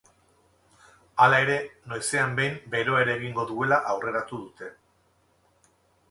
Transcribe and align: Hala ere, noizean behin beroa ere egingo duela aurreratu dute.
Hala 1.25 1.41
ere, 1.43 1.57
noizean 1.91 2.33
behin 2.39 2.57
beroa 2.75 3.01
ere 3.05 3.13
egingo 3.19 3.45
duela 3.51 3.77
aurreratu 3.91 4.39
dute. 4.47 4.71